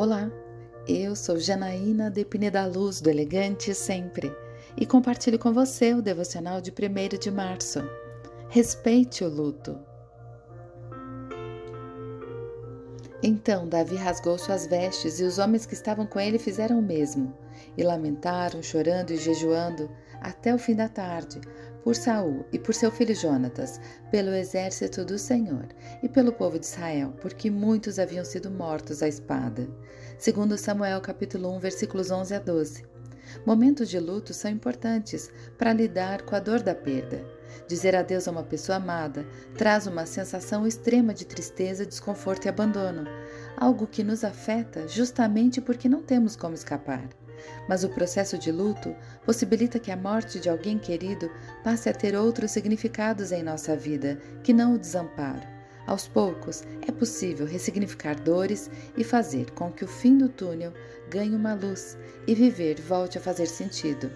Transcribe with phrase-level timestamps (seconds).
[0.00, 0.30] Olá,
[0.86, 4.32] eu sou Janaína de Pineda Luz do Elegante Sempre
[4.76, 7.80] e compartilho com você o devocional de 1 de março.
[8.48, 9.76] Respeite o luto.
[13.20, 17.36] Então Davi rasgou suas vestes e os homens que estavam com ele fizeram o mesmo,
[17.76, 21.40] e lamentaram, chorando e jejuando até o fim da tarde,
[21.88, 23.80] por Saul e por seu filho Jonatas,
[24.10, 25.68] pelo exército do Senhor
[26.02, 29.66] e pelo povo de Israel, porque muitos haviam sido mortos à espada.
[30.18, 32.84] Segundo Samuel capítulo 1, versículos 11 a 12.
[33.46, 37.24] Momentos de luto são importantes para lidar com a dor da perda.
[37.66, 43.06] Dizer adeus a uma pessoa amada traz uma sensação extrema de tristeza, desconforto e abandono,
[43.56, 47.08] algo que nos afeta justamente porque não temos como escapar.
[47.68, 51.30] Mas o processo de luto possibilita que a morte de alguém querido
[51.62, 55.58] passe a ter outros significados em nossa vida, que não o desamparo.
[55.88, 60.70] Aos poucos, é possível ressignificar dores e fazer com que o fim do túnel
[61.08, 64.10] ganhe uma luz e viver volte a fazer sentido.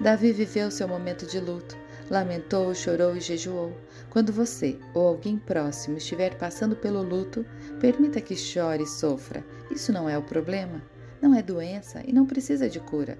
[0.00, 1.76] Davi viveu seu momento de luto,
[2.08, 3.76] lamentou, chorou e jejuou.
[4.10, 7.44] Quando você ou alguém próximo estiver passando pelo luto,
[7.80, 9.44] permita que chore e sofra.
[9.72, 10.80] Isso não é o problema
[11.20, 13.18] não é doença e não precisa de cura.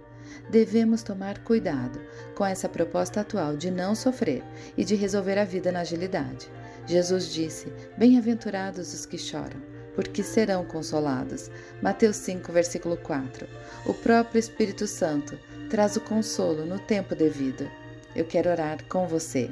[0.50, 2.00] Devemos tomar cuidado
[2.34, 4.42] com essa proposta atual de não sofrer
[4.77, 6.50] e de resolver a vida na agilidade.
[6.86, 9.60] Jesus disse: Bem-aventurados os que choram,
[9.94, 11.50] porque serão consolados.
[11.82, 13.46] Mateus 5, versículo 4.
[13.86, 15.38] O próprio Espírito Santo
[15.69, 17.69] traz o consolo no tempo devido.
[18.14, 19.50] Eu quero orar com você.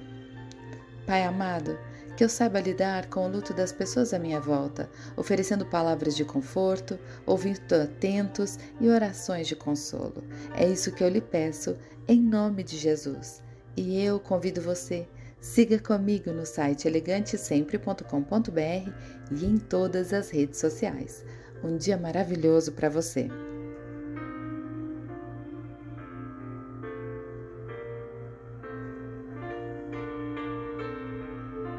[1.06, 1.78] Pai amado,
[2.16, 6.24] que eu saiba lidar com o luto das pessoas à minha volta, oferecendo palavras de
[6.24, 10.24] conforto, ouvindo atentos e orações de consolo.
[10.54, 11.76] É isso que eu lhe peço,
[12.08, 13.42] em nome de Jesus.
[13.76, 15.06] E eu convido você,
[15.40, 18.90] siga comigo no site elegantesempre.com.br
[19.30, 21.22] e em todas as redes sociais.
[21.62, 23.28] Um dia maravilhoso para você!